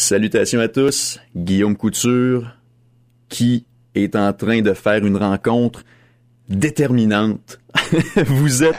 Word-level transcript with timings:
Salutations 0.00 0.60
à 0.60 0.68
tous, 0.68 1.18
Guillaume 1.34 1.76
Couture, 1.76 2.52
qui 3.28 3.66
est 3.96 4.14
en 4.14 4.32
train 4.32 4.62
de 4.62 4.72
faire 4.72 5.04
une 5.04 5.16
rencontre 5.16 5.82
déterminante. 6.48 7.58
vous 8.26 8.62
êtes 8.62 8.76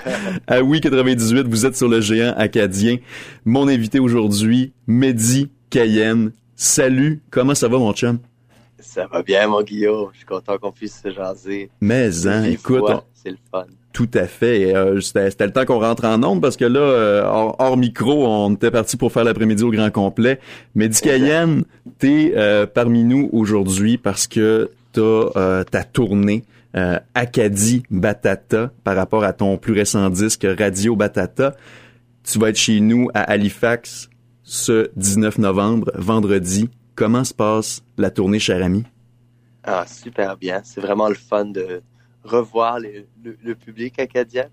à 0.47 0.63
Oui 0.63 0.79
98, 0.79 1.45
vous 1.45 1.65
êtes 1.65 1.75
sur 1.75 1.89
le 1.89 1.99
géant 1.99 2.33
acadien. 2.37 2.99
Mon 3.43 3.67
invité 3.67 3.99
aujourd'hui, 3.99 4.71
Mehdi 4.87 5.51
Cayenne. 5.69 6.31
Salut, 6.55 7.21
comment 7.29 7.53
ça 7.53 7.67
va 7.67 7.79
mon 7.79 7.91
chum? 7.91 8.19
Ça 8.79 9.05
va 9.07 9.21
bien 9.21 9.45
mon 9.49 9.61
Guillaume, 9.61 10.11
je 10.13 10.19
suis 10.19 10.25
content 10.25 10.57
qu'on 10.57 10.71
puisse 10.71 11.01
se 11.03 11.11
jaser. 11.11 11.69
Mais 11.81 12.27
hein, 12.27 12.43
écoute, 12.45 12.89
c'est 13.13 13.31
le 13.31 13.37
fun. 13.51 13.65
Tout 13.93 14.09
à 14.13 14.27
fait. 14.27 14.75
Euh, 14.75 15.01
c'était 15.01 15.45
le 15.45 15.51
temps 15.51 15.65
qu'on 15.65 15.79
rentre 15.79 16.05
en 16.05 16.23
onde 16.23 16.41
parce 16.41 16.57
que 16.57 16.65
là, 16.65 16.79
euh, 16.79 17.23
hors, 17.25 17.75
micro, 17.75 18.25
on 18.27 18.53
était 18.53 18.71
parti 18.71 18.97
pour 18.97 19.11
faire 19.11 19.23
l'après-midi 19.23 19.63
au 19.63 19.71
grand 19.71 19.89
complet. 19.89 20.39
Mehdi 20.75 21.01
Cayenne, 21.01 21.63
t'es 21.97 22.33
euh, 22.35 22.67
parmi 22.67 23.03
nous 23.03 23.29
aujourd'hui 23.33 23.97
parce 23.97 24.27
que 24.27 24.69
t'as 24.93 25.01
euh, 25.01 25.63
ta 25.63 25.83
tournée 25.83 26.43
euh, 26.75 26.99
Acadie 27.15 27.83
Batata 27.89 28.71
par 28.83 28.95
rapport 28.95 29.23
à 29.23 29.33
ton 29.33 29.57
plus 29.57 29.73
récent 29.73 30.09
disque 30.09 30.45
Radio 30.57 30.95
Batata. 30.95 31.55
Tu 32.23 32.37
vas 32.37 32.49
être 32.49 32.57
chez 32.57 32.79
nous 32.79 33.09
à 33.15 33.21
Halifax 33.21 34.09
ce 34.43 34.91
19 34.95 35.39
novembre, 35.39 35.91
vendredi. 35.95 36.69
Comment 36.93 37.23
se 37.23 37.33
passe 37.33 37.81
la 37.97 38.11
tournée, 38.11 38.39
cher 38.39 38.63
ami? 38.63 38.83
Ah, 39.63 39.85
super 39.87 40.37
bien. 40.37 40.61
C'est 40.63 40.81
vraiment 40.81 41.09
le 41.09 41.15
fun 41.15 41.45
de 41.45 41.81
revoir 42.29 42.79
le, 42.79 43.53
public 43.55 43.99
acadien. 43.99 44.45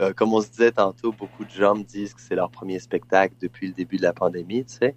Euh, 0.00 0.12
comme 0.12 0.32
on 0.32 0.40
se 0.40 0.48
disait 0.48 0.72
tantôt, 0.72 1.12
beaucoup 1.12 1.44
de 1.44 1.50
gens 1.50 1.74
me 1.74 1.82
disent 1.82 2.14
que 2.14 2.20
c'est 2.20 2.34
leur 2.34 2.50
premier 2.50 2.78
spectacle 2.78 3.34
depuis 3.40 3.68
le 3.68 3.74
début 3.74 3.96
de 3.96 4.02
la 4.02 4.12
pandémie. 4.12 4.64
sais. 4.66 4.94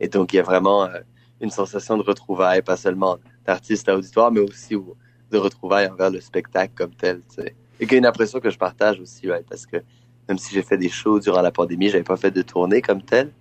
Et 0.00 0.08
donc, 0.08 0.32
il 0.32 0.36
y 0.36 0.38
a 0.38 0.42
vraiment 0.42 0.84
euh, 0.84 1.00
une 1.40 1.50
sensation 1.50 1.96
de 1.96 2.02
retrouvailles, 2.02 2.62
pas 2.62 2.76
seulement 2.76 3.18
d'artistes 3.44 3.88
à 3.88 3.96
auditoire, 3.96 4.30
mais 4.30 4.40
aussi 4.40 4.74
de 5.30 5.38
retrouvailles 5.38 5.88
envers 5.88 6.10
le 6.10 6.20
spectacle 6.20 6.72
comme 6.74 6.94
tel. 6.94 7.20
sais. 7.28 7.54
Et 7.78 7.86
qu'il 7.86 7.92
y 7.92 7.96
a 7.96 7.98
une 7.98 8.06
impression 8.06 8.40
que 8.40 8.50
je 8.50 8.58
partage 8.58 9.00
aussi, 9.00 9.28
parce 9.48 9.66
que 9.66 9.76
même 10.28 10.38
si 10.38 10.54
j'ai 10.54 10.62
fait 10.62 10.78
des 10.78 10.88
shows 10.88 11.20
durant 11.20 11.42
la 11.42 11.52
pandémie, 11.52 11.88
j'avais 11.88 12.04
pas 12.04 12.16
fait 12.16 12.30
de 12.30 12.42
tournée 12.42 12.82
comme 12.82 13.02
tel. 13.02 13.32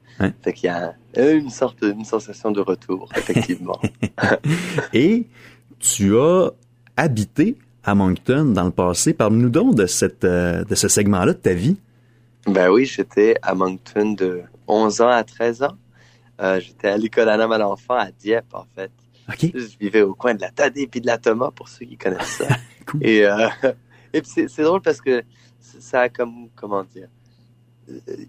Fait 0.42 0.54
qu'il 0.54 0.68
y 0.68 0.70
a 0.70 0.96
une 1.18 1.50
sorte, 1.50 1.82
une 1.82 2.06
sensation 2.06 2.52
de 2.52 2.62
retour, 2.62 3.10
effectivement. 3.16 3.80
Et 4.94 5.28
tu 5.80 6.18
as 6.18 6.52
habité 6.96 7.58
à 7.86 7.96
Moncton 7.96 8.46
dans 8.46 8.66
le 8.66 8.72
passé. 8.72 9.14
Parle-nous 9.14 9.50
donc 9.50 9.76
de 9.76 9.86
cette, 9.86 10.26
euh, 10.26 10.64
de 10.64 10.76
ce 10.76 10.88
segment-là 10.88 11.34
de 11.34 11.38
ta 11.38 11.54
vie. 11.54 11.78
Ben 12.48 12.70
oui, 12.70 12.86
j'étais 12.86 13.36
à 13.42 13.56
Moncton 13.56 14.14
de 14.14 14.42
11 14.68 15.02
ans 15.02 15.10
à 15.10 15.24
13 15.24 15.64
ans. 15.64 15.78
Euh, 16.42 16.60
j'étais 16.60 16.90
à 16.90 16.98
l'école 16.98 17.30
Anna 17.30 17.48
Malenfant 17.48 17.96
à 17.96 18.12
Dieppe, 18.12 18.54
en 18.54 18.66
fait. 18.76 18.92
Okay. 19.30 19.52
Je 19.56 19.78
vivais 19.80 20.02
au 20.02 20.14
coin 20.14 20.34
de 20.34 20.42
la 20.42 20.52
Tadé 20.52 20.90
et 20.94 21.00
de 21.00 21.06
la 21.06 21.18
Thomas, 21.18 21.52
pour 21.52 21.70
ceux 21.70 21.86
qui 21.86 21.98
connaissent 21.98 22.38
ça. 22.38 22.48
Et, 23.02 23.26
euh, 23.26 23.48
et 24.14 24.22
c'est 24.24 24.62
drôle 24.62 24.82
parce 24.82 25.02
que 25.02 25.24
ça 25.60 26.02
a 26.02 26.10
comme, 26.10 26.50
comment 26.56 26.84
dire, 26.84 27.08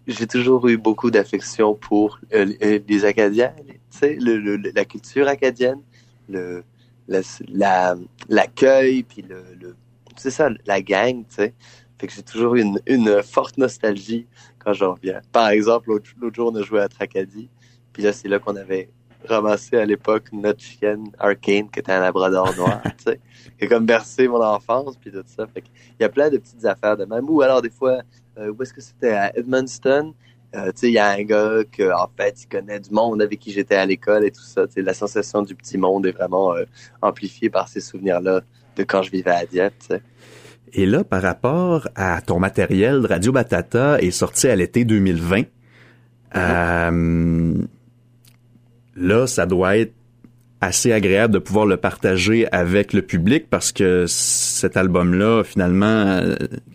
j'ai 0.06 0.26
toujours 0.26 0.66
eu 0.68 0.78
beaucoup 0.78 1.10
d'affection 1.10 1.74
pour 1.74 2.18
euh, 2.32 2.46
euh, 2.62 2.78
les 2.88 3.04
Acadiens, 3.04 3.52
tu 3.66 3.74
sais, 3.90 4.16
le, 4.18 4.56
la 4.56 4.84
culture 4.86 5.28
acadienne, 5.28 5.80
le, 6.28 6.64
l'accueil, 7.08 9.02
puis 9.02 9.22
le, 9.22 9.42
le 9.60 9.76
c'est 10.16 10.30
ça, 10.30 10.48
la 10.66 10.80
gang, 10.80 11.24
tu 11.28 11.34
sais. 11.36 11.54
Fait 11.98 12.06
que 12.06 12.12
j'ai 12.12 12.22
toujours 12.22 12.56
une, 12.56 12.80
une, 12.86 13.22
forte 13.22 13.56
nostalgie 13.56 14.26
quand 14.58 14.72
je 14.72 14.84
reviens. 14.84 15.20
Par 15.32 15.48
exemple, 15.48 15.88
l'autre 15.88 16.34
jour, 16.34 16.50
on 16.52 16.56
a 16.56 16.62
joué 16.62 16.80
à 16.80 16.88
Tracadie, 16.88 17.48
puis 17.92 18.02
là, 18.02 18.12
c'est 18.12 18.28
là 18.28 18.38
qu'on 18.38 18.56
avait 18.56 18.90
ramassé 19.26 19.76
à 19.76 19.84
l'époque 19.84 20.28
notre 20.32 20.60
chienne 20.60 21.10
Arcane, 21.18 21.70
qui 21.70 21.80
était 21.80 21.92
un 21.92 22.00
labrador 22.00 22.54
noir, 22.56 22.82
tu 22.98 23.04
sais, 23.04 23.20
qui 23.58 23.64
a 23.64 23.68
comme 23.68 23.86
bercé 23.86 24.28
mon 24.28 24.42
enfance, 24.42 24.96
puis 24.96 25.10
tout 25.10 25.22
ça. 25.26 25.46
Fait 25.46 25.64
il 25.98 26.02
y 26.02 26.04
a 26.04 26.08
plein 26.08 26.30
de 26.30 26.38
petites 26.38 26.64
affaires 26.64 26.96
de 26.96 27.04
même. 27.04 27.28
Ou 27.28 27.42
alors, 27.42 27.62
des 27.62 27.70
fois, 27.70 28.02
euh, 28.38 28.52
où 28.52 28.62
est-ce 28.62 28.72
que 28.72 28.80
c'était? 28.80 29.12
À 29.12 29.36
Edmundston. 29.36 30.14
Euh, 30.56 30.72
il 30.82 30.90
y 30.90 30.98
a 30.98 31.10
un 31.10 31.22
gars 31.22 31.62
que, 31.70 31.92
en 31.92 32.08
fait, 32.16 32.42
il 32.42 32.48
connaît 32.48 32.80
du 32.80 32.90
monde 32.90 33.20
avec 33.20 33.38
qui 33.38 33.52
j'étais 33.52 33.74
à 33.74 33.84
l'école 33.84 34.24
et 34.24 34.30
tout 34.30 34.42
ça. 34.42 34.66
Tu 34.66 34.74
sais, 34.74 34.82
la 34.82 34.94
sensation 34.94 35.42
du 35.42 35.54
petit 35.54 35.76
monde 35.76 36.06
est 36.06 36.12
vraiment 36.12 36.54
euh, 36.54 36.64
amplifiée 37.02 37.50
par 37.50 37.68
ces 37.68 37.80
souvenirs-là 37.80 38.40
de 38.76 38.82
quand 38.82 39.02
je 39.02 39.10
vivais 39.10 39.32
à 39.32 39.44
Dieppe. 39.44 39.74
Et 40.72 40.86
là, 40.86 41.04
par 41.04 41.22
rapport 41.22 41.88
à 41.94 42.20
ton 42.20 42.38
matériel, 42.38 43.04
Radio 43.06 43.32
Batata 43.32 44.00
est 44.00 44.10
sorti 44.10 44.48
à 44.48 44.56
l'été 44.56 44.84
2020. 44.84 45.42
Euh, 46.36 47.54
là, 48.96 49.26
ça 49.26 49.46
doit 49.46 49.76
être 49.76 49.92
assez 50.60 50.92
agréable 50.92 51.34
de 51.34 51.38
pouvoir 51.38 51.66
le 51.66 51.76
partager 51.76 52.50
avec 52.50 52.92
le 52.92 53.02
public 53.02 53.48
parce 53.50 53.72
que 53.72 54.06
cet 54.08 54.76
album-là, 54.76 55.44
finalement, 55.44 56.20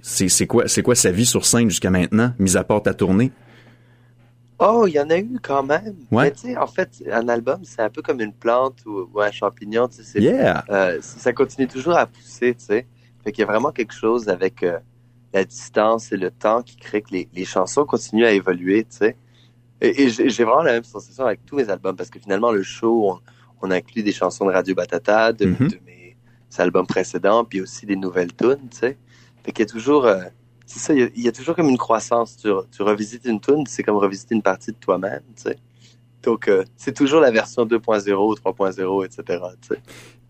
c'est 0.01 0.47
quoi, 0.47 0.65
quoi 0.83 0.95
sa 0.95 1.11
vie 1.11 1.25
sur 1.25 1.45
scène 1.45 1.69
jusqu'à 1.69 1.89
maintenant, 1.89 2.33
mis 2.37 2.57
à 2.57 2.63
part 2.63 2.83
ta 2.83 2.93
tournée? 2.93 3.31
Oh, 4.63 4.85
il 4.87 4.93
y 4.93 4.99
en 4.99 5.09
a 5.09 5.17
eu 5.17 5.39
quand 5.41 5.63
même. 5.63 5.95
Ouais. 6.11 6.25
Mais 6.25 6.31
tu 6.31 6.41
sais, 6.41 6.57
en 6.57 6.67
fait, 6.67 7.03
un 7.11 7.27
album, 7.29 7.61
c'est 7.63 7.81
un 7.81 7.89
peu 7.89 8.03
comme 8.03 8.21
une 8.21 8.31
plante 8.31 8.85
ou, 8.85 9.09
un 9.19 9.31
champignon. 9.31 9.87
Tu 9.87 10.03
sais, 10.03 10.19
yeah. 10.21 10.63
euh, 10.69 10.99
ça 11.01 11.33
continue 11.33 11.67
toujours 11.67 11.97
à 11.97 12.05
pousser, 12.05 12.53
tu 12.53 12.65
sais. 12.65 12.85
Fait 13.23 13.31
qu'il 13.31 13.41
y 13.41 13.43
a 13.43 13.47
vraiment 13.47 13.71
quelque 13.71 13.93
chose 13.93 14.29
avec 14.29 14.61
euh, 14.61 14.77
la 15.33 15.43
distance 15.45 16.11
et 16.11 16.17
le 16.17 16.29
temps 16.29 16.61
qui 16.61 16.75
crée 16.75 17.01
que 17.01 17.09
les, 17.11 17.27
les 17.33 17.45
chansons 17.45 17.85
continuent 17.85 18.25
à 18.25 18.31
évoluer, 18.31 18.83
tu 18.83 18.97
sais. 18.97 19.15
Et, 19.81 20.09
j'ai 20.09 20.43
vraiment 20.43 20.61
la 20.61 20.73
même 20.73 20.83
sensation 20.83 21.25
avec 21.25 21.43
tous 21.43 21.55
mes 21.55 21.69
albums 21.69 21.95
parce 21.95 22.11
que 22.11 22.19
finalement, 22.19 22.51
le 22.51 22.61
show, 22.61 23.09
on, 23.09 23.19
on 23.67 23.71
inclut 23.71 24.03
des 24.03 24.11
chansons 24.11 24.45
de 24.45 24.51
Radio 24.51 24.75
Batata, 24.75 25.33
de, 25.33 25.47
Mhm. 25.47 25.67
de 25.69 25.79
mes 25.87 26.15
albums 26.59 26.85
précédents, 26.85 27.45
puis 27.45 27.61
aussi 27.61 27.87
des 27.87 27.95
nouvelles 27.95 28.35
tunes, 28.35 28.69
tu 28.69 28.77
sais. 28.77 28.97
Fait 29.43 29.51
qu'il 29.51 29.65
y 29.65 29.67
a 29.67 29.71
toujours, 29.71 30.05
euh, 30.05 30.25
c'est 30.65 30.79
ça, 30.79 30.93
il 30.93 31.21
y, 31.21 31.27
a, 31.27 31.31
toujours 31.31 31.55
comme 31.55 31.69
une 31.69 31.77
croissance. 31.77 32.37
Tu, 32.37 32.81
revisites 32.81 33.25
une 33.25 33.39
tune, 33.39 33.65
c'est 33.67 33.83
comme 33.83 33.97
revisiter 33.97 34.35
une 34.35 34.41
partie 34.41 34.71
de 34.71 34.77
toi-même, 34.77 35.21
tu 35.35 35.43
sais. 35.43 35.57
Donc, 36.23 36.47
euh, 36.47 36.63
c'est 36.77 36.93
toujours 36.93 37.19
la 37.19 37.31
version 37.31 37.65
2.0, 37.65 38.39
3.0, 38.39 39.05
etc. 39.05 39.43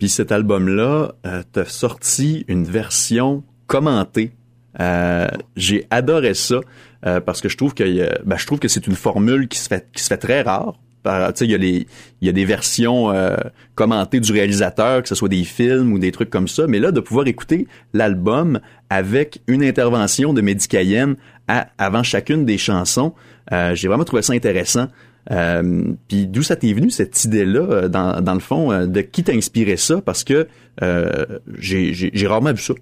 Puis 0.02 0.10
cet 0.10 0.32
album-là, 0.32 1.14
euh, 1.28 1.44
t'as 1.52 1.66
sorti 1.66 2.44
une 2.48 2.64
version 2.64 3.44
commentée. 3.68 4.32
Euh, 4.80 5.28
j'ai 5.56 5.86
adoré 5.90 6.34
ça 6.34 6.62
euh, 7.06 7.20
parce 7.20 7.42
que 7.42 7.50
je 7.50 7.58
trouve 7.58 7.74
que 7.74 7.84
ben, 8.26 8.38
je 8.38 8.46
trouve 8.48 8.60
que 8.60 8.68
c'est 8.68 8.88
une 8.88 8.96
formule 8.96 9.48
qui 9.48 9.60
se 9.60 9.68
fait 9.68 9.88
qui 9.94 10.02
se 10.02 10.08
fait 10.08 10.18
très 10.18 10.42
rare. 10.42 10.80
Il 11.06 11.52
y 11.52 11.56
a 11.56 11.58
les 11.58 11.88
il 12.22 12.26
y 12.28 12.30
a 12.30 12.32
des 12.34 12.46
versions 12.46 13.12
euh, 13.12 13.36
commentées 13.76 14.20
du 14.20 14.32
réalisateur, 14.32 15.02
que 15.02 15.10
ce 15.10 15.16
soit 15.16 15.30
des 15.30 15.44
films 15.44 15.94
ou 15.94 16.00
des 16.00 16.12
trucs 16.12 16.30
comme 16.30 16.48
ça, 16.48 16.68
mais 16.68 16.80
là 16.80 16.92
de 16.92 17.00
pouvoir 17.00 17.28
écouter 17.28 17.68
l'album 17.94 18.60
avec 18.90 19.42
une 19.48 19.64
intervention 19.64 20.34
de 20.34 20.42
Mehdi 20.42 20.68
Cayenne 20.68 21.16
à- 21.48 21.68
avant 21.78 22.04
chacune 22.04 22.46
des 22.46 22.58
chansons, 22.58 23.14
euh, 23.52 23.74
j'ai 23.76 23.88
vraiment 23.88 24.04
trouvé 24.04 24.22
ça 24.22 24.34
intéressant. 24.34 24.88
Euh, 25.30 25.84
puis 26.08 26.26
d'où 26.28 26.42
ça 26.42 26.56
t'est 26.56 26.74
venu 26.74 26.90
cette 26.90 27.24
idée-là, 27.26 27.60
euh, 27.62 27.88
dans, 27.88 28.22
dans 28.22 28.34
le 28.34 28.40
fond, 28.40 28.72
euh, 28.72 28.88
de 28.88 29.02
qui 29.02 29.24
t'a 29.24 29.34
inspiré 29.34 29.78
ça? 29.78 30.02
Parce 30.02 30.24
que 30.24 30.48
euh, 30.82 31.26
j'ai 31.60 32.28
rarement 32.28 32.54
vu 32.54 32.62
ça. 32.62 32.74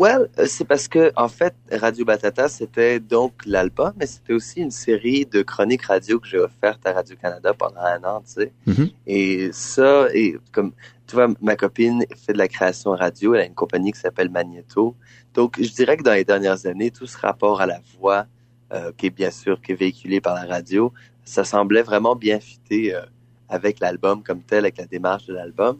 Well, 0.00 0.30
euh, 0.38 0.46
c'est 0.46 0.64
parce 0.64 0.88
que 0.88 1.12
en 1.14 1.28
fait, 1.28 1.54
Radio 1.70 2.06
Batata, 2.06 2.48
c'était 2.48 3.00
donc 3.00 3.34
l'album, 3.44 3.92
mais 3.98 4.06
c'était 4.06 4.32
aussi 4.32 4.60
une 4.60 4.70
série 4.70 5.26
de 5.26 5.42
chroniques 5.42 5.82
radio 5.82 6.18
que 6.18 6.26
j'ai 6.26 6.38
offertes 6.38 6.80
à 6.86 6.94
Radio 6.94 7.16
Canada 7.20 7.52
pendant 7.52 7.82
un 7.82 8.02
an, 8.04 8.22
tu 8.22 8.32
sais. 8.32 8.52
Mhm. 8.64 8.88
Et 9.06 9.50
ça, 9.52 10.06
et 10.14 10.38
comme 10.52 10.72
tu 11.06 11.16
vois, 11.16 11.28
ma 11.42 11.54
copine 11.54 12.06
fait 12.16 12.32
de 12.32 12.38
la 12.38 12.48
création 12.48 12.92
radio, 12.92 13.34
elle 13.34 13.42
a 13.42 13.44
une 13.44 13.54
compagnie 13.54 13.92
qui 13.92 14.00
s'appelle 14.00 14.30
Magneto. 14.30 14.96
Donc, 15.34 15.60
je 15.60 15.70
dirais 15.70 15.98
que 15.98 16.02
dans 16.02 16.14
les 16.14 16.24
dernières 16.24 16.64
années, 16.64 16.90
tout 16.90 17.06
ce 17.06 17.18
rapport 17.18 17.60
à 17.60 17.66
la 17.66 17.80
voix, 17.98 18.24
euh, 18.72 18.92
qui 18.96 19.08
est 19.08 19.10
bien 19.10 19.30
sûr 19.30 19.60
qui 19.60 19.72
est 19.72 19.74
véhiculé 19.74 20.22
par 20.22 20.34
la 20.34 20.46
radio, 20.46 20.94
ça 21.24 21.44
semblait 21.44 21.82
vraiment 21.82 22.16
bien 22.16 22.40
fitter 22.40 22.94
euh, 22.94 23.02
avec 23.50 23.80
l'album 23.80 24.22
comme 24.22 24.40
tel, 24.40 24.60
avec 24.60 24.78
la 24.78 24.86
démarche 24.86 25.26
de 25.26 25.34
l'album. 25.34 25.78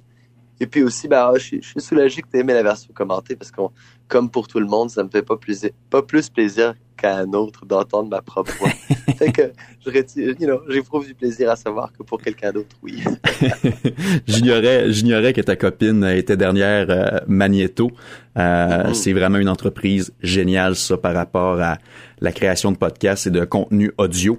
Et 0.60 0.66
puis 0.66 0.82
aussi, 0.82 1.08
bah, 1.08 1.32
je, 1.36 1.40
suis- 1.40 1.62
soulagé 1.80 2.22
que 2.22 2.28
tu 2.28 2.38
aimé 2.38 2.52
la 2.54 2.62
version 2.62 2.92
commentée 2.94 3.34
parce 3.36 3.50
qu'on, 3.50 3.72
comme 4.08 4.30
pour 4.30 4.46
tout 4.46 4.60
le 4.60 4.66
monde, 4.66 4.90
ça 4.90 5.02
me 5.04 5.08
fait 5.10 5.22
pas 5.22 5.36
plus, 5.36 5.66
pas 5.90 6.02
plus 6.02 6.28
plaisir 6.30 6.74
qu'à 7.00 7.16
un 7.18 7.32
autre 7.32 7.64
d'entendre 7.66 8.08
ma 8.10 8.20
propre 8.22 8.52
voix. 8.58 8.68
fait 9.18 9.32
que 9.32 9.42
retire- 9.86 10.34
you 10.40 10.46
know, 10.46 10.60
j'éprouve 10.68 11.06
du 11.06 11.14
plaisir 11.14 11.50
à 11.50 11.56
savoir 11.56 11.92
que 11.96 12.02
pour 12.02 12.20
quelqu'un 12.20 12.52
d'autre, 12.52 12.76
oui. 12.82 13.02
j'ignorais, 14.26 14.92
j'ignorais 14.92 15.32
que 15.32 15.40
ta 15.40 15.56
copine 15.56 16.04
était 16.04 16.36
dernière 16.36 16.86
euh, 16.90 17.18
Magneto. 17.26 17.90
Euh, 18.38 18.84
Mhm. 18.88 18.94
C'est 18.94 19.12
vraiment 19.12 19.38
une 19.38 19.48
entreprise 19.48 20.12
géniale, 20.22 20.76
ça, 20.76 20.96
par 20.96 21.14
rapport 21.14 21.60
à 21.60 21.78
la 22.20 22.32
création 22.32 22.70
de 22.72 22.76
podcasts 22.76 23.26
et 23.26 23.30
de 23.30 23.44
contenu 23.44 23.90
audio, 23.98 24.38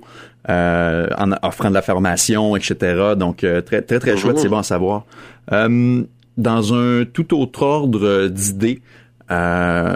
euh, 0.49 1.07
en 1.17 1.31
offrant 1.43 1.69
de 1.69 1.73
la 1.75 1.81
formation, 1.81 2.55
etc. 2.55 3.13
Donc, 3.17 3.43
euh, 3.43 3.61
très, 3.61 3.81
très, 3.81 3.99
très 3.99 4.15
chouette, 4.17 4.35
Mhm. 4.37 4.41
c'est 4.41 4.49
bon 4.49 4.57
à 4.59 4.63
savoir. 4.63 5.05
Euh, 5.51 6.03
dans 6.37 6.73
un 6.73 7.03
tout 7.05 7.37
autre 7.39 7.63
ordre 7.63 8.27
d'idées, 8.27 8.81
euh, 9.29 9.95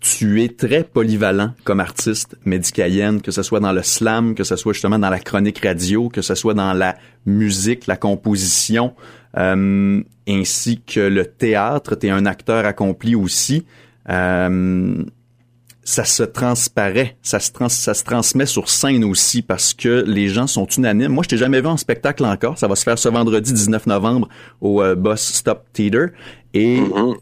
tu 0.00 0.42
es 0.42 0.48
très 0.48 0.82
polyvalent 0.82 1.52
comme 1.64 1.78
artiste 1.78 2.36
médicalienne, 2.46 3.20
que 3.20 3.30
ce 3.30 3.42
soit 3.42 3.60
dans 3.60 3.72
le 3.72 3.82
slam, 3.82 4.34
que 4.34 4.44
ce 4.44 4.56
soit 4.56 4.72
justement 4.72 4.98
dans 4.98 5.10
la 5.10 5.18
chronique 5.18 5.58
radio, 5.58 6.08
que 6.08 6.22
ce 6.22 6.34
soit 6.34 6.54
dans 6.54 6.72
la 6.72 6.96
musique, 7.26 7.86
la 7.86 7.96
composition, 7.96 8.94
euh, 9.36 10.02
ainsi 10.26 10.80
que 10.80 11.00
le 11.00 11.26
théâtre. 11.26 11.96
Tu 11.96 12.06
es 12.06 12.10
un 12.10 12.24
acteur 12.24 12.64
accompli 12.64 13.14
aussi. 13.14 13.66
Euh, 14.08 15.04
ça 15.82 16.04
se 16.04 16.22
transparaît, 16.22 17.16
ça 17.22 17.38
se, 17.40 18.04
transmet 18.04 18.46
sur 18.46 18.70
scène 18.70 19.04
aussi 19.04 19.42
parce 19.42 19.74
que 19.74 20.04
les 20.06 20.28
gens 20.28 20.46
sont 20.46 20.66
unanimes. 20.66 21.12
Moi, 21.12 21.24
je 21.24 21.30
t'ai 21.30 21.36
jamais 21.36 21.60
vu 21.60 21.66
en 21.66 21.76
spectacle 21.76 22.24
encore. 22.24 22.58
Ça 22.58 22.68
va 22.68 22.76
se 22.76 22.84
faire 22.84 22.98
ce 22.98 23.08
vendredi 23.08 23.52
19 23.52 23.86
novembre 23.86 24.28
au 24.60 24.82
euh, 24.82 24.94
Bus 24.94 25.20
Stop 25.20 25.64
Theater. 25.72 26.08
Et 26.54 26.80
mm-hmm. 26.80 27.16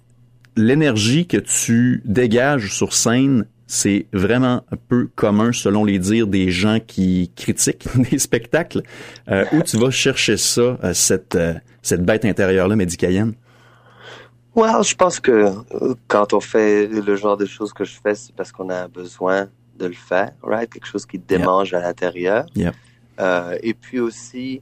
L'énergie 0.58 1.26
que 1.26 1.36
tu 1.36 2.02
dégages 2.04 2.72
sur 2.72 2.92
scène, 2.92 3.46
c'est 3.66 4.06
vraiment 4.12 4.64
un 4.72 4.76
peu 4.88 5.08
commun 5.14 5.52
selon 5.52 5.84
les 5.84 5.98
dires 5.98 6.26
des 6.26 6.50
gens 6.50 6.78
qui 6.84 7.30
critiquent 7.36 7.86
des 8.10 8.18
spectacles. 8.18 8.82
Euh, 9.28 9.44
où 9.52 9.62
tu 9.62 9.76
vas 9.78 9.90
chercher 9.90 10.36
ça, 10.36 10.78
euh, 10.82 10.94
cette, 10.94 11.36
euh, 11.36 11.54
cette 11.82 12.04
bête 12.04 12.24
intérieure-là 12.24 12.76
médicalienne? 12.76 13.34
Well, 14.56 14.82
je 14.82 14.94
pense 14.96 15.20
que 15.20 15.30
euh, 15.30 15.94
quand 16.08 16.32
on 16.32 16.40
fait 16.40 16.88
le 16.88 17.14
genre 17.14 17.36
de 17.36 17.46
choses 17.46 17.72
que 17.72 17.84
je 17.84 17.94
fais, 18.02 18.16
c'est 18.16 18.34
parce 18.34 18.50
qu'on 18.50 18.70
a 18.70 18.88
besoin 18.88 19.48
de 19.78 19.86
le 19.86 19.92
faire, 19.92 20.32
right? 20.42 20.68
Quelque 20.68 20.88
chose 20.88 21.06
qui 21.06 21.18
démange 21.18 21.72
à 21.74 21.80
l'intérieur. 21.80 22.46
Euh, 23.20 23.56
et 23.62 23.74
puis 23.74 24.00
aussi, 24.00 24.60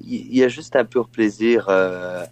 il 0.00 0.34
y, 0.34 0.42
a 0.42 0.48
juste 0.48 0.76
un 0.76 0.84
pur 0.84 1.08
plaisir 1.08 1.66
euh, 1.68 2.24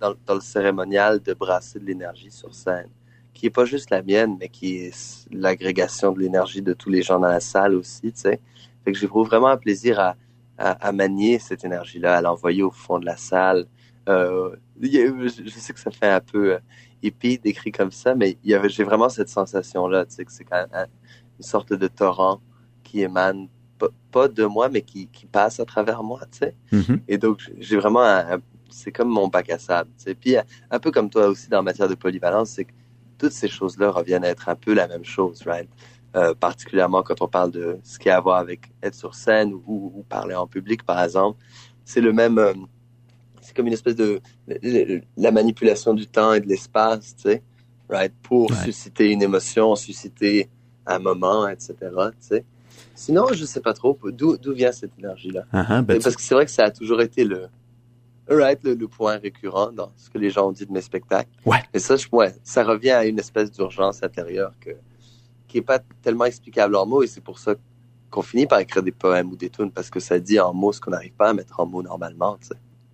dans, 0.00 0.34
le 0.34 0.40
cérémonial 0.40 1.20
de 1.22 1.34
brasser 1.34 1.78
de 1.78 1.84
l'énergie 1.84 2.30
sur 2.30 2.54
scène, 2.54 2.88
qui 3.32 3.46
est 3.46 3.50
pas 3.50 3.64
juste 3.64 3.90
la 3.90 4.02
mienne, 4.02 4.36
mais 4.40 4.48
qui 4.48 4.78
est 4.78 5.26
l'agrégation 5.30 6.12
de 6.12 6.20
l'énergie 6.20 6.62
de 6.62 6.72
tous 6.72 6.90
les 6.90 7.02
gens 7.02 7.20
dans 7.20 7.28
la 7.28 7.40
salle 7.40 7.74
aussi, 7.74 8.12
tu 8.12 8.20
sais. 8.20 8.40
Fait 8.84 8.92
que 8.92 8.98
j'éprouve 8.98 9.28
vraiment 9.28 9.48
un 9.48 9.56
plaisir 9.56 10.00
à, 10.00 10.16
à, 10.58 10.72
à 10.88 10.92
manier 10.92 11.38
cette 11.38 11.64
énergie-là, 11.64 12.16
à 12.16 12.20
l'envoyer 12.20 12.62
au 12.62 12.70
fond 12.72 12.98
de 12.98 13.06
la 13.06 13.16
salle, 13.16 13.66
euh, 14.08 14.54
je 14.80 15.48
sais 15.48 15.72
que 15.72 15.80
ça 15.80 15.90
fait 15.90 16.08
un 16.08 16.20
peu 16.20 16.54
euh, 16.54 16.58
hippie 17.02 17.38
décrit 17.38 17.72
comme 17.72 17.90
ça, 17.90 18.14
mais 18.14 18.38
j'ai 18.44 18.84
vraiment 18.84 19.08
cette 19.08 19.28
sensation-là, 19.28 20.06
tu 20.06 20.14
sais, 20.14 20.24
que 20.24 20.32
c'est 20.32 20.44
quand 20.44 20.66
même 20.72 20.86
une 21.38 21.44
sorte 21.44 21.72
de 21.72 21.88
torrent 21.88 22.40
qui 22.84 23.02
émane 23.02 23.48
pas 24.10 24.28
de 24.28 24.44
moi, 24.44 24.68
mais 24.68 24.82
qui, 24.82 25.08
qui 25.08 25.26
passe 25.26 25.60
à 25.60 25.64
travers 25.64 26.02
moi, 26.02 26.20
tu 26.30 26.38
sais. 26.38 26.54
Mm-hmm. 26.72 27.00
Et 27.08 27.18
donc, 27.18 27.40
j'ai 27.58 27.76
vraiment 27.76 28.02
c'est 28.70 28.92
comme 28.92 29.08
mon 29.08 29.28
bac 29.28 29.50
à 29.50 29.58
sable, 29.58 29.90
tu 29.96 30.04
sais. 30.04 30.14
Puis, 30.14 30.36
un 30.70 30.78
peu 30.78 30.90
comme 30.90 31.10
toi 31.10 31.28
aussi 31.28 31.48
dans 31.48 31.62
matière 31.62 31.88
de 31.88 31.94
polyvalence, 31.94 32.50
c'est 32.50 32.64
que 32.64 32.72
toutes 33.18 33.32
ces 33.32 33.48
choses-là 33.48 33.90
reviennent 33.90 34.24
à 34.24 34.28
être 34.28 34.48
un 34.48 34.54
peu 34.54 34.74
la 34.74 34.86
même 34.88 35.04
chose, 35.04 35.42
right? 35.46 35.68
Euh, 36.14 36.34
particulièrement 36.34 37.02
quand 37.02 37.20
on 37.20 37.28
parle 37.28 37.50
de 37.50 37.78
ce 37.82 37.98
qui 37.98 38.08
a 38.08 38.16
à 38.16 38.20
voir 38.20 38.38
avec 38.38 38.72
être 38.82 38.94
sur 38.94 39.14
scène 39.14 39.52
ou, 39.52 39.92
ou 39.94 40.02
parler 40.08 40.34
en 40.34 40.46
public, 40.46 40.82
par 40.82 41.02
exemple. 41.02 41.38
C'est 41.84 42.00
le 42.00 42.12
même, 42.12 42.38
euh, 42.38 42.54
c'est 43.40 43.54
comme 43.54 43.66
une 43.66 43.72
espèce 43.72 43.96
de 43.96 44.20
la 45.16 45.30
manipulation 45.30 45.94
du 45.94 46.06
temps 46.06 46.32
et 46.32 46.40
de 46.40 46.46
l'espace, 46.46 47.16
tu 47.16 47.22
sais, 47.22 47.42
right, 47.88 48.12
pour 48.22 48.52
susciter 48.54 49.10
une 49.10 49.22
émotion, 49.22 49.76
susciter 49.76 50.48
un 50.86 50.98
moment, 50.98 51.48
etc. 51.48 51.74
Tu 51.82 52.12
sais. 52.20 52.44
Sinon, 52.94 53.26
je 53.32 53.44
sais 53.44 53.60
pas 53.60 53.72
trop 53.72 53.98
d'où 54.10 54.36
vient 54.52 54.72
cette 54.72 54.92
énergie-là. 54.98 55.44
Uh-huh, 55.52 55.82
ben 55.82 56.00
parce 56.00 56.16
que 56.16 56.22
c'est 56.22 56.34
vrai 56.34 56.46
que 56.46 56.50
ça 56.50 56.64
a 56.64 56.70
toujours 56.70 57.00
été 57.00 57.24
le, 57.24 57.48
right, 58.28 58.62
le, 58.64 58.88
point 58.88 59.18
récurrent 59.18 59.72
dans 59.72 59.92
ce 59.96 60.10
que 60.10 60.18
les 60.18 60.30
gens 60.30 60.48
ont 60.48 60.52
dit 60.52 60.66
de 60.66 60.72
mes 60.72 60.80
spectacles. 60.80 61.30
Ouais. 61.44 61.62
Et 61.74 61.78
ça, 61.78 61.96
je, 61.96 62.06
ouais, 62.12 62.34
ça 62.42 62.64
revient 62.64 62.90
à 62.90 63.04
une 63.04 63.18
espèce 63.18 63.50
d'urgence 63.50 64.02
intérieure 64.02 64.52
que, 64.60 64.70
qui 65.46 65.58
est 65.58 65.62
pas 65.62 65.78
tellement 66.02 66.24
explicable 66.24 66.76
en 66.76 66.86
mots 66.86 67.02
et 67.02 67.06
c'est 67.06 67.22
pour 67.22 67.38
ça 67.38 67.54
qu'on 68.10 68.22
finit 68.22 68.46
par 68.46 68.60
écrire 68.60 68.82
des 68.82 68.92
poèmes 68.92 69.30
ou 69.30 69.36
des 69.36 69.50
tunes 69.50 69.70
parce 69.70 69.90
que 69.90 70.00
ça 70.00 70.18
dit 70.18 70.40
en 70.40 70.54
mots 70.54 70.72
ce 70.72 70.80
qu'on 70.80 70.90
n'arrive 70.90 71.12
pas 71.12 71.30
à 71.30 71.34
mettre 71.34 71.60
en 71.60 71.66
mots 71.66 71.82
normalement. 71.82 72.38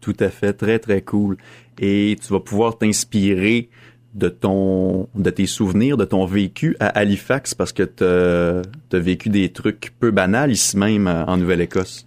Tout 0.01 0.17
à 0.19 0.31
fait, 0.31 0.53
très 0.53 0.79
très 0.79 1.03
cool. 1.03 1.37
Et 1.79 2.17
tu 2.21 2.33
vas 2.33 2.41
pouvoir 2.41 2.77
t'inspirer 2.77 3.71
de 4.15 4.29
ton 4.29 5.09
de 5.15 5.31
tes 5.31 5.47
souvenirs, 5.47 5.97
de 5.97 6.05
ton 6.05 6.25
vécu 6.27 6.77
à 6.81 6.89
Halifax 6.89 7.55
parce 7.55 7.73
que 7.73 7.83
tu 7.83 8.05
as, 8.05 8.99
vécu 8.99 9.29
des 9.31 9.51
trucs 9.51 9.93
peu 9.99 10.11
banals 10.11 10.53
ici 10.53 10.77
même 10.77 11.07
euh, 11.07 11.25
en 11.25 11.37
Nouvelle-Écosse? 11.37 12.05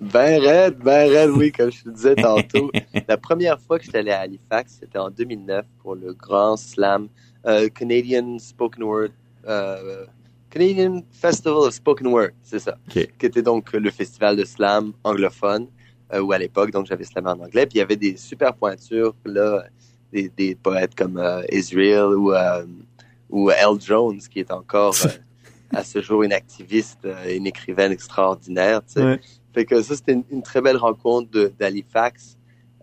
Ben 0.00 0.40
raide, 0.40 0.76
ben 0.78 1.10
raide, 1.10 1.30
oui, 1.30 1.52
comme 1.52 1.70
je 1.70 1.84
te 1.84 1.88
disais 1.88 2.16
tantôt. 2.16 2.70
La 3.08 3.16
première 3.16 3.60
fois 3.60 3.78
que 3.78 3.84
j'étais 3.84 3.98
allé 3.98 4.10
à 4.10 4.20
Halifax, 4.20 4.78
c'était 4.80 4.98
en 4.98 5.10
2009 5.10 5.64
pour 5.82 5.94
le 5.94 6.12
grand 6.12 6.56
slam 6.56 7.08
euh, 7.46 7.68
Canadian 7.68 8.38
Spoken 8.38 8.82
Word 8.82 9.10
euh, 9.46 10.04
Canadian 10.50 11.02
Festival 11.10 11.66
of 11.66 11.74
Spoken 11.74 12.06
Word, 12.06 12.30
c'est 12.42 12.60
ça. 12.60 12.76
Qui 12.88 13.00
était 13.20 13.42
donc 13.42 13.72
le 13.72 13.90
festival 13.90 14.36
de 14.36 14.44
slam 14.44 14.92
anglophone. 15.02 15.68
Euh, 16.12 16.20
ou 16.20 16.32
à 16.32 16.38
l'époque, 16.38 16.70
donc 16.70 16.86
j'avais 16.86 17.04
slamé 17.04 17.30
en 17.30 17.40
anglais. 17.40 17.66
Puis 17.66 17.76
il 17.76 17.78
y 17.78 17.80
avait 17.80 17.96
des 17.96 18.16
super 18.16 18.54
pointures, 18.54 19.14
là, 19.24 19.64
des, 20.14 20.30
des 20.36 20.54
poètes 20.54 20.94
comme 20.94 21.18
euh, 21.18 21.42
Israel 21.50 22.14
ou, 22.16 22.32
euh, 22.32 22.64
ou 23.28 23.50
Elle 23.50 23.80
Jones, 23.80 24.20
qui 24.30 24.40
est 24.40 24.52
encore 24.52 24.94
à 25.74 25.82
ce 25.82 26.00
jour 26.00 26.22
une 26.22 26.32
activiste, 26.32 27.06
une 27.28 27.46
écrivaine 27.46 27.92
extraordinaire. 27.92 28.80
Tu 28.86 29.00
sais. 29.00 29.20
Fait 29.52 29.64
que 29.64 29.82
ça, 29.82 29.96
c'était 29.96 30.16
une, 30.30 30.42
très 30.42 30.60
belle 30.60 30.76
rencontre 30.76 31.52
d'Halifax. 31.58 32.36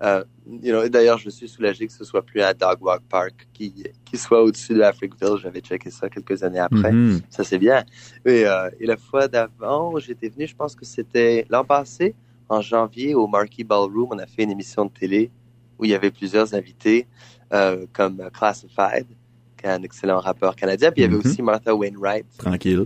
Euh, 0.04 0.24
you 0.50 0.72
know, 0.72 0.88
D'ailleurs, 0.90 1.18
je 1.18 1.30
suis 1.30 1.48
soulagé 1.48 1.86
que 1.88 1.94
ce 1.94 2.04
soit 2.04 2.22
plus 2.22 2.42
un 2.42 2.54
Dog 2.54 2.82
Walk 2.82 3.04
Park 3.08 3.48
qui, 3.54 3.84
qui 4.04 4.18
soit 4.18 4.42
au-dessus 4.42 4.74
de 4.74 4.82
Africville. 4.82 5.38
J'avais 5.42 5.62
checké 5.62 5.90
ça 5.90 6.10
quelques 6.10 6.44
années 6.44 6.60
après. 6.60 6.92
Mm-hmm. 6.92 7.22
Ça, 7.30 7.44
c'est 7.44 7.60
bien. 7.60 7.84
Et, 8.26 8.46
euh, 8.46 8.70
et 8.80 8.86
la 8.86 8.98
fois 8.98 9.28
d'avant, 9.28 9.98
j'étais 10.00 10.30
venu, 10.30 10.48
je 10.48 10.56
pense 10.56 10.76
que 10.76 10.86
c'était 10.86 11.46
l'an 11.50 11.64
passé 11.64 12.16
en 12.52 12.60
janvier 12.60 13.16
au 13.16 13.28
Marquee 13.28 13.64
Ballroom, 13.64 14.10
on 14.12 14.20
a 14.20 14.26
fait 14.26 14.44
une 14.44 14.52
émission 14.52 14.86
de 14.86 14.92
télé 14.92 15.32
où 15.82 15.86
il 15.86 15.92
y 15.92 15.96
avait 15.96 16.12
plusieurs 16.12 16.54
invités 16.54 17.08
euh, 17.54 17.86
comme 17.92 18.30
Classified, 18.34 19.08
qui 19.58 19.66
est 19.66 19.70
un 19.70 19.84
excellent 19.84 20.20
rappeur 20.20 20.56
canadien. 20.56 20.92
Puis 20.92 21.02
il 21.02 21.06
y 21.06 21.08
avait 21.08 21.18
mhm. 21.18 21.26
aussi 21.26 21.42
Martha 21.42 21.76
Wainwright. 21.76 22.26
Tranquille. 22.38 22.86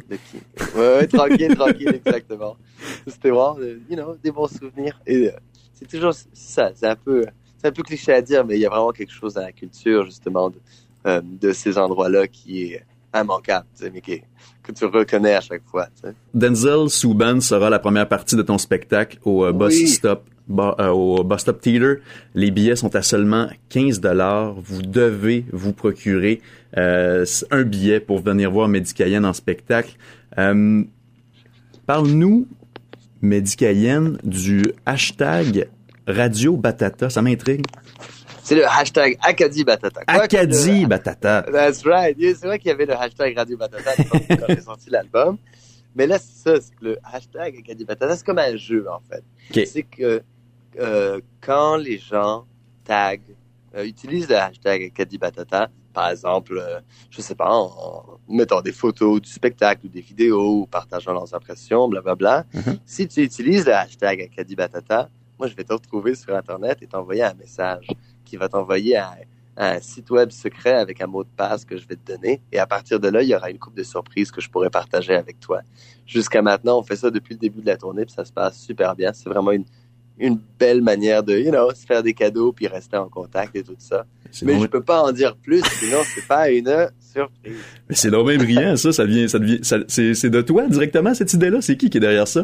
Ouais, 0.75 1.07
tranquille, 1.07 1.55
tranquille, 1.57 2.01
exactement. 2.05 2.57
C'était 3.05 3.29
vraiment, 3.29 3.57
euh, 3.59 3.79
you 3.89 3.95
know, 3.95 4.15
des 4.23 4.31
bons 4.31 4.47
souvenirs. 4.47 4.99
Et 5.05 5.27
euh, 5.27 5.31
c'est 5.73 5.87
toujours 5.87 6.13
ça. 6.33 6.71
C'est 6.73 6.87
un 6.87 6.95
peu, 6.95 7.25
c'est 7.57 7.67
un 7.67 7.71
peu 7.71 7.83
cliché 7.83 8.13
à 8.13 8.21
dire, 8.21 8.45
mais 8.45 8.55
il 8.55 8.61
y 8.61 8.65
a 8.65 8.69
vraiment 8.69 8.91
quelque 8.91 9.13
chose 9.13 9.33
dans 9.33 9.41
la 9.41 9.51
culture 9.51 10.05
justement 10.05 10.49
de, 10.49 11.21
de 11.21 11.51
ces 11.51 11.77
endroits-là 11.77 12.27
qui 12.27 12.63
est 12.63 12.85
immanquable, 13.13 13.67
mais 13.93 14.01
qui, 14.01 14.21
que 14.63 14.71
tu 14.71 14.85
reconnais 14.85 15.35
à 15.35 15.41
chaque 15.41 15.63
fois. 15.65 15.87
Denzel 16.33 16.89
Souban 16.89 17.39
sera 17.41 17.69
la 17.69 17.79
première 17.79 18.07
partie 18.07 18.35
de 18.35 18.41
ton 18.41 18.57
spectacle 18.57 19.19
au 19.23 19.45
euh, 19.45 19.53
Bus 19.53 19.93
Stop 19.93 20.23
au 20.49 21.23
Bus 21.23 21.39
Stop 21.39 21.61
Theater. 21.61 21.97
Les 22.33 22.51
billets 22.51 22.75
sont 22.75 22.95
à 22.95 23.01
seulement 23.01 23.47
15 23.69 23.99
dollars. 23.99 24.53
Vous 24.53 24.81
devez 24.81 25.45
vous 25.51 25.73
procurer 25.73 26.41
euh, 26.77 27.25
un 27.51 27.63
billet 27.63 27.99
pour 27.99 28.19
venir 28.19 28.51
voir 28.51 28.67
Médicayenne 28.67 29.25
en 29.25 29.33
spectacle. 29.33 29.95
Parle-nous, 31.85 32.47
Médicayenne, 33.21 34.17
du 34.23 34.63
hashtag 34.85 35.67
Radio 36.07 36.57
Batata. 36.57 37.09
Ça 37.09 37.21
m'intrigue. 37.21 37.65
C'est 38.43 38.55
le 38.55 38.65
hashtag 38.67 39.17
Acadie 39.21 39.63
Batata. 39.63 40.01
Acadie 40.05 40.85
Batata. 40.85 41.45
That's 41.51 41.83
right. 41.85 42.15
C'est 42.19 42.45
vrai 42.45 42.59
qu'il 42.59 42.67
y 42.69 42.71
avait 42.71 42.85
le 42.85 42.93
hashtag 42.93 43.35
Radio 43.35 43.57
Batata 43.57 43.91
quand 44.03 44.45
j'ai 44.49 44.61
sorti 44.61 44.89
l'album. 44.89 45.37
Mais 45.95 46.05
là, 46.07 46.19
c'est 46.19 46.49
ça, 46.49 46.61
c'est 46.61 46.75
que 46.75 46.85
le 46.85 46.97
hashtag 47.03 47.57
Acadie 47.57 47.85
Batata, 47.85 48.15
c'est 48.15 48.25
comme 48.25 48.39
un 48.39 48.55
jeu, 48.55 48.85
en 48.89 49.01
fait. 49.09 49.65
C'est 49.65 49.83
que 49.83 50.21
euh, 50.79 51.21
quand 51.41 51.77
les 51.77 51.97
gens 51.97 52.45
taguent, 52.83 53.35
euh, 53.75 53.85
utilisent 53.85 54.29
le 54.29 54.37
hashtag 54.37 54.83
Acadie 54.83 55.17
Batata, 55.17 55.69
par 55.93 56.09
exemple, 56.09 56.57
euh, 56.57 56.79
je 57.09 57.21
sais 57.21 57.35
pas, 57.35 57.49
en, 57.49 58.19
mettant 58.27 58.61
des 58.61 58.71
photos 58.71 59.21
du 59.21 59.29
spectacle 59.29 59.85
ou 59.85 59.89
des 59.89 60.01
vidéos 60.01 60.61
ou 60.61 60.65
partageant 60.65 61.13
leurs 61.13 61.33
impressions, 61.33 61.87
blablabla. 61.87 62.45
Bla, 62.51 62.61
bla. 62.63 62.73
Mm-hmm. 62.73 62.79
Si 62.85 63.07
tu 63.07 63.23
utilises 63.23 63.65
le 63.65 63.73
hashtag 63.73 64.21
Acadie 64.21 64.55
Batata, 64.55 65.09
moi, 65.39 65.47
je 65.47 65.55
vais 65.55 65.63
te 65.63 65.73
retrouver 65.73 66.15
sur 66.15 66.35
Internet 66.35 66.77
et 66.81 66.87
t'envoyer 66.87 67.23
un 67.23 67.33
message 67.33 67.87
qui 68.23 68.37
va 68.37 68.47
t'envoyer 68.47 68.97
à, 68.97 69.15
un 69.57 69.79
site 69.79 70.09
web 70.09 70.31
secret 70.31 70.73
avec 70.73 70.99
un 70.99 71.07
mot 71.07 71.23
de 71.23 71.29
passe 71.29 71.63
que 71.63 71.77
je 71.77 71.87
vais 71.87 71.95
te 71.95 72.11
donner. 72.11 72.41
Et 72.51 72.59
à 72.59 72.67
partir 72.67 72.99
de 72.99 73.07
là, 73.07 73.21
il 73.21 73.29
y 73.29 73.35
aura 73.35 73.49
une 73.49 73.57
coupe 73.57 73.75
de 73.75 73.83
surprises 73.83 74.29
que 74.29 74.41
je 74.41 74.49
pourrais 74.49 74.69
partager 74.69 75.15
avec 75.15 75.39
toi. 75.39 75.61
Jusqu'à 76.05 76.41
maintenant, 76.41 76.79
on 76.79 76.83
fait 76.83 76.97
ça 76.97 77.09
depuis 77.09 77.35
le 77.35 77.39
début 77.39 77.61
de 77.61 77.67
la 77.67 77.77
tournée, 77.77 78.05
puis 78.05 78.13
ça 78.13 78.25
se 78.25 78.33
passe 78.33 78.59
super 78.59 78.95
bien. 78.95 79.13
C'est 79.13 79.29
vraiment 79.29 79.51
une, 79.51 79.63
une 80.17 80.39
belle 80.59 80.81
manière 80.81 81.23
de, 81.23 81.37
you 81.37 81.51
know, 81.51 81.71
se 81.73 81.85
faire 81.85 82.03
des 82.03 82.13
cadeaux 82.13 82.51
puis 82.51 82.67
rester 82.67 82.97
en 82.97 83.09
contact 83.09 83.55
et 83.55 83.63
tout 83.63 83.75
ça. 83.77 84.05
Mais 84.43 84.59
je 84.59 84.65
peux 84.65 84.81
pas 84.81 85.01
en 85.01 85.11
dire 85.11 85.35
plus, 85.35 85.61
sinon 85.79 85.99
c'est 86.13 86.27
pas 86.27 86.49
une 86.49 86.89
surprise. 86.99 87.57
Mais 87.89 87.95
c'est 87.95 88.11
donc 88.11 88.25
brillant, 88.25 88.75
ça. 88.75 88.91
Ça 88.91 89.05
vient, 89.05 89.27
ça 89.27 89.39
devient, 89.39 89.59
c'est 89.61 90.29
de 90.29 90.41
toi 90.41 90.67
directement 90.67 91.13
cette 91.13 91.33
idée-là? 91.33 91.61
C'est 91.61 91.77
qui 91.77 91.89
qui 91.89 91.97
est 91.97 92.01
derrière 92.01 92.27
ça? 92.27 92.43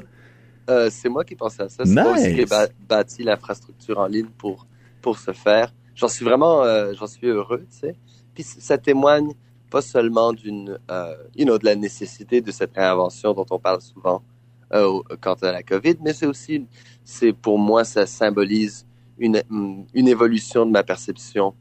Euh, 0.69 0.89
c'est 0.91 1.09
moi 1.09 1.25
qui 1.25 1.35
pensais 1.35 1.63
à 1.63 1.69
ça. 1.69 1.85
C'est 1.85 1.91
moi 1.91 2.15
qui 2.15 2.41
ai 2.41 2.45
bâti 2.87 3.23
l'infrastructure 3.23 3.97
en 3.99 4.07
ligne 4.07 4.29
pour 4.37 4.67
pour 5.01 5.17
se 5.17 5.31
faire. 5.31 5.73
J'en 5.95 6.07
suis 6.07 6.23
vraiment, 6.23 6.63
euh, 6.63 6.93
j'en 6.97 7.07
suis 7.07 7.27
heureux, 7.27 7.65
tu 7.71 7.79
sais. 7.79 7.95
Puis 8.33 8.43
ça 8.43 8.77
témoigne 8.77 9.33
pas 9.69 9.81
seulement 9.81 10.31
d'une, 10.33 10.77
euh, 10.89 11.15
you 11.35 11.45
know, 11.45 11.57
de 11.57 11.65
la 11.65 11.75
nécessité 11.75 12.41
de 12.41 12.51
cette 12.51 12.75
réinvention 12.75 13.33
dont 13.33 13.45
on 13.49 13.59
parle 13.59 13.81
souvent 13.81 14.21
euh, 14.73 14.99
quant 15.19 15.35
à 15.35 15.51
la 15.51 15.63
COVID, 15.63 15.95
mais 16.01 16.13
c'est 16.13 16.25
aussi, 16.25 16.65
c'est 17.03 17.33
pour 17.33 17.59
moi, 17.59 17.83
ça 17.83 18.05
symbolise 18.05 18.85
une, 19.17 19.41
une 19.93 20.07
évolution 20.07 20.65
de 20.65 20.71
ma 20.71 20.83
perception 20.83 21.53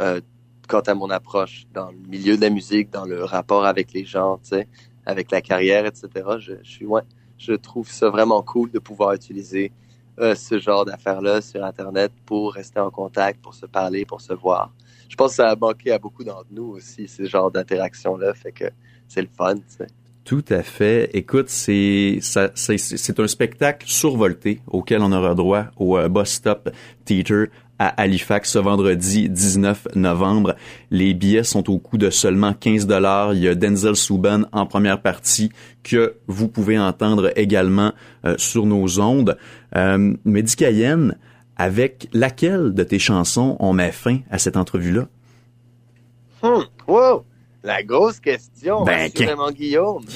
euh, 0.00 0.20
quant 0.68 0.80
à 0.80 0.94
mon 0.94 1.10
approche 1.10 1.66
dans 1.72 1.90
le 1.90 1.98
milieu 2.08 2.36
de 2.36 2.40
la 2.40 2.50
musique, 2.50 2.90
dans 2.90 3.04
le 3.04 3.24
rapport 3.24 3.64
avec 3.66 3.92
les 3.92 4.04
gens, 4.04 4.40
avec 5.06 5.30
la 5.30 5.42
carrière, 5.42 5.86
etc. 5.86 6.08
Je, 6.38 6.54
suis, 6.62 6.86
ouais, 6.86 7.02
je 7.38 7.52
trouve 7.52 7.90
ça 7.90 8.08
vraiment 8.08 8.42
cool 8.42 8.70
de 8.70 8.78
pouvoir 8.78 9.12
utiliser 9.12 9.72
euh, 10.18 10.34
ce 10.34 10.58
genre 10.58 10.84
d'affaires-là 10.84 11.40
sur 11.40 11.64
Internet 11.64 12.12
pour 12.24 12.54
rester 12.54 12.80
en 12.80 12.90
contact, 12.90 13.42
pour 13.42 13.54
se 13.54 13.66
parler, 13.66 14.04
pour 14.04 14.20
se 14.20 14.32
voir. 14.32 14.72
Je 15.08 15.16
pense 15.16 15.32
que 15.32 15.36
ça 15.36 15.50
a 15.50 15.56
manqué 15.56 15.92
à 15.92 15.98
beaucoup 15.98 16.24
d'entre 16.24 16.48
nous 16.50 16.64
aussi, 16.64 17.08
ce 17.08 17.24
genre 17.24 17.50
d'interaction-là, 17.50 18.32
fait 18.34 18.52
que 18.52 18.70
c'est 19.06 19.22
le 19.22 19.28
fun, 19.28 19.56
tu 19.56 19.62
sais. 19.68 19.86
Tout 20.24 20.44
à 20.48 20.62
fait. 20.62 21.10
Écoute, 21.12 21.50
c'est 21.50 22.18
c'est 22.22 23.20
un 23.20 23.26
spectacle 23.26 23.86
survolté 23.86 24.60
auquel 24.66 25.02
on 25.02 25.12
aura 25.12 25.34
droit 25.34 25.66
au 25.76 25.98
euh, 25.98 26.08
Bus 26.08 26.28
Stop 26.28 26.70
Theater 27.04 27.48
à 27.78 27.88
Halifax 27.88 28.52
ce 28.52 28.58
vendredi 28.58 29.28
19 29.28 29.88
novembre. 29.96 30.56
Les 30.90 31.12
billets 31.12 31.44
sont 31.44 31.68
au 31.68 31.78
coût 31.78 31.98
de 31.98 32.08
seulement 32.08 32.54
15 32.54 32.86
dollars. 32.86 33.34
Il 33.34 33.40
y 33.40 33.48
a 33.48 33.54
Denzel 33.54 33.96
Souban 33.96 34.44
en 34.52 34.64
première 34.64 35.02
partie 35.02 35.50
que 35.82 36.14
vous 36.26 36.48
pouvez 36.48 36.78
entendre 36.78 37.30
également 37.36 37.92
euh, 38.24 38.34
sur 38.38 38.64
nos 38.64 39.00
ondes. 39.00 39.36
Euh, 39.76 40.14
avec 41.56 42.08
laquelle 42.12 42.72
de 42.72 42.82
tes 42.82 42.98
chansons 42.98 43.56
on 43.60 43.74
met 43.74 43.92
fin 43.92 44.20
à 44.30 44.38
cette 44.38 44.56
entrevue-là? 44.56 45.06
Hmm. 46.42 46.62
Wow! 46.88 47.24
La 47.64 47.82
grosse 47.82 48.20
question, 48.20 48.84
ben, 48.84 49.10
assurément, 49.10 49.50
Guillaume. 49.50 50.04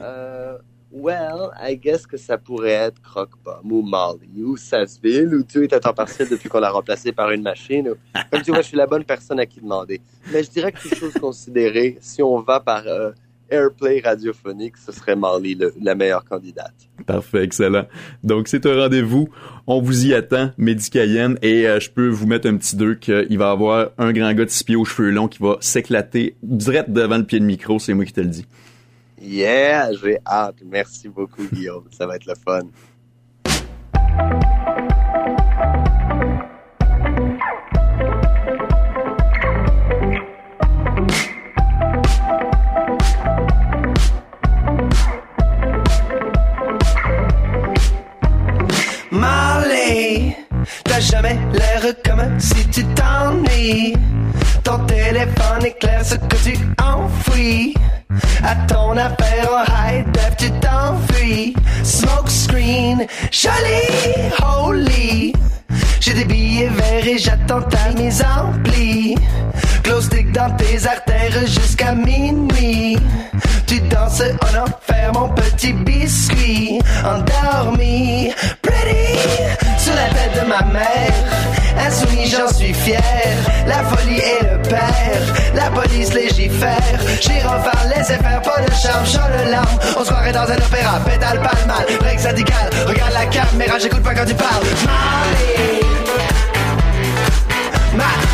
euh, 0.00 0.56
well, 0.90 1.50
I 1.60 1.76
guess 1.76 2.06
que 2.06 2.16
ça 2.16 2.38
pourrait 2.38 2.70
être 2.70 3.02
Croque-Pomme 3.02 3.70
ou 3.70 3.82
Molly 3.82 4.42
ou 4.42 4.56
Sassville 4.56 5.34
ou 5.34 5.44
tu 5.44 5.62
es 5.62 5.74
à 5.74 5.80
temps 5.80 5.92
partiel 5.92 6.30
depuis 6.30 6.48
qu'on 6.48 6.60
l'a 6.60 6.70
remplacé 6.70 7.12
par 7.12 7.30
une 7.32 7.42
machine. 7.42 7.92
Comme 8.30 8.40
tu 8.40 8.50
vois, 8.50 8.62
je 8.62 8.68
suis 8.68 8.78
la 8.78 8.86
bonne 8.86 9.04
personne 9.04 9.38
à 9.38 9.44
qui 9.44 9.60
demander. 9.60 10.00
Mais 10.32 10.42
je 10.42 10.48
dirais 10.48 10.72
que 10.72 10.80
toute 10.80 10.94
chose 10.94 11.12
considérée, 11.12 11.98
si 12.00 12.22
on 12.22 12.40
va 12.40 12.60
par 12.60 12.86
euh, 12.86 13.10
Airplay 13.50 14.00
radiophonique, 14.04 14.76
ce 14.76 14.92
serait 14.92 15.16
Marley 15.16 15.56
la 15.80 15.94
meilleure 15.94 16.24
candidate. 16.24 16.74
Parfait, 17.06 17.44
excellent. 17.44 17.86
Donc 18.22 18.48
c'est 18.48 18.66
un 18.66 18.74
rendez-vous. 18.74 19.28
On 19.66 19.80
vous 19.80 20.06
y 20.06 20.14
attend, 20.14 20.50
Médicayenne, 20.58 21.38
et 21.42 21.66
euh, 21.66 21.80
je 21.80 21.90
peux 21.90 22.08
vous 22.08 22.26
mettre 22.26 22.48
un 22.48 22.56
petit 22.56 22.76
deux 22.76 22.94
qu'il 22.94 23.38
va 23.38 23.48
y 23.48 23.52
avoir 23.52 23.90
un 23.98 24.12
grand 24.12 24.32
gars 24.32 24.44
de 24.44 24.50
six 24.50 24.64
pieds 24.64 24.76
aux 24.76 24.84
cheveux 24.84 25.10
longs 25.10 25.28
qui 25.28 25.42
va 25.42 25.56
s'éclater 25.60 26.36
direct 26.42 26.90
devant 26.90 27.18
le 27.18 27.24
pied 27.24 27.40
de 27.40 27.44
micro. 27.44 27.78
C'est 27.78 27.94
moi 27.94 28.04
qui 28.04 28.12
te 28.12 28.20
le 28.20 28.28
dis. 28.28 28.46
Yeah, 29.20 29.92
j'ai 29.92 30.18
hâte. 30.26 30.56
Merci 30.64 31.08
beaucoup, 31.08 31.42
Guillaume. 31.52 31.84
Ça 31.90 32.06
va 32.06 32.16
être 32.16 32.26
le 32.26 32.34
fun. 32.34 32.62
J'ai 66.40 66.46
des 66.46 66.48
billets 66.48 66.68
verts 66.68 67.06
et 67.06 67.18
j'attends 67.18 67.62
ta 67.62 67.90
mise 67.96 68.22
en 68.22 68.52
pli. 68.62 69.14
Glow 69.84 70.00
stick 70.00 70.32
dans 70.32 70.50
tes 70.56 70.86
artères 70.86 71.46
jusqu'à 71.46 71.92
minuit. 71.92 72.98
Tu 73.66 73.80
danses 73.80 74.22
en 74.22 74.62
enfer, 74.62 75.12
mon 75.14 75.28
petit 75.30 75.72
biscuit. 75.72 76.80
Endormi, 77.04 78.32
pretty, 78.62 79.18
sur 79.78 79.94
la 79.94 80.08
tête 80.08 80.42
de 80.42 80.48
ma 80.48 80.62
mère. 80.72 81.12
Insoumis, 81.78 82.26
j'en 82.26 82.52
suis 82.52 82.74
fier. 82.74 83.02
La 83.66 83.84
folie 83.84 84.18
est 84.18 84.42
le 84.42 84.62
père. 84.62 85.20
La 85.54 85.70
police 85.70 86.12
légifère. 86.14 87.00
Gyrophare, 87.20 87.86
laissez 87.94 88.16
faire, 88.16 88.42
pas 88.42 88.60
de 88.62 88.72
charme, 88.72 89.06
chant 89.06 89.28
le 89.28 89.50
larme. 89.50 89.78
On 89.98 90.04
se 90.04 90.10
croirait 90.10 90.32
dans 90.32 90.50
un 90.50 90.56
opéra, 90.56 91.00
pédale 91.04 91.40
pas 91.40 91.66
mal. 91.66 91.86
Break 92.00 92.18
syndical, 92.18 92.70
regarde 92.86 93.12
la 93.12 93.26
caméra, 93.26 93.78
j'écoute 93.78 94.02
pas 94.02 94.14
quand 94.14 94.26
tu 94.26 94.34
parles. 94.34 94.64
Marley. 94.86 95.89
Ma, 98.00 98.29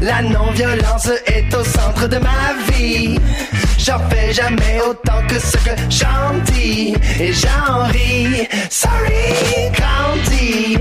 La 0.00 0.22
non-violence 0.22 1.10
est 1.26 1.54
au 1.54 1.64
centre 1.64 2.08
de 2.08 2.18
ma 2.18 2.72
vie. 2.72 3.18
J'en 3.78 3.98
fais 4.08 4.32
jamais 4.32 4.80
autant 4.88 5.20
que 5.28 5.38
ce 5.38 5.56
que 5.58 5.70
j'en 5.90 6.34
dis. 6.52 6.94
Et 7.20 7.32
j'en 7.32 7.84
ris. 7.84 8.48
Sorry, 8.70 9.70
Gandhi. 9.78 10.78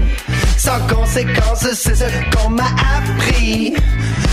Sans 0.57 0.79
conséquence, 0.87 1.67
c'est 1.73 1.95
ce 1.95 2.05
qu'on 2.35 2.49
m'a 2.49 2.71
appris. 2.97 3.73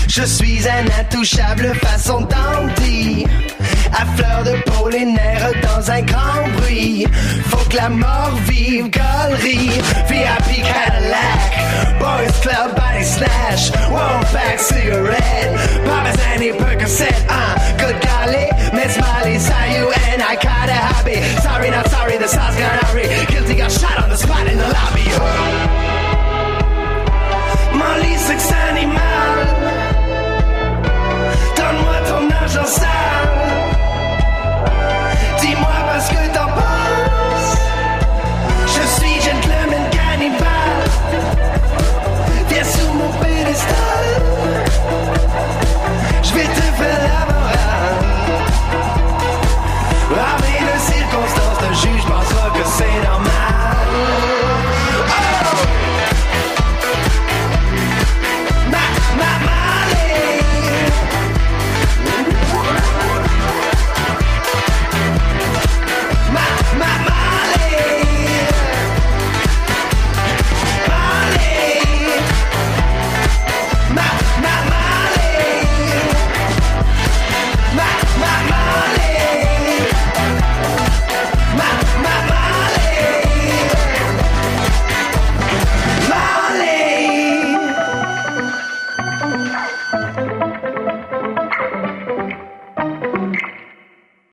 Je 0.08 0.22
suis 0.22 0.60
un 0.68 1.00
intouchable 1.00 1.74
façon 1.82 2.20
dandy. 2.22 3.26
À 3.92 4.06
fleur 4.16 4.44
de 4.44 4.62
peau, 4.70 4.88
les 4.88 5.04
nerfs 5.04 5.52
dans 5.62 5.90
un 5.90 6.02
grand 6.02 6.48
bruit. 6.58 7.06
Faut 7.46 7.68
que 7.68 7.76
la 7.76 7.88
mort 7.88 8.32
vive, 8.46 8.88
galerie. 8.90 9.80
VIP 10.08 10.64
Cadillac. 10.64 11.69